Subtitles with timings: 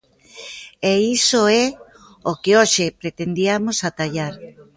[0.89, 1.65] E iso é
[2.31, 4.33] o que hoxe pretendiamos atallar.